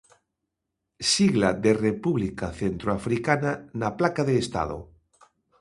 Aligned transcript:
Sigla 1.09 1.51
de 1.67 1.71
República 1.87 2.47
Centroafricana 2.63 3.51
na 3.79 3.89
placa 3.99 4.21
de 4.29 4.35
estado. 4.43 4.77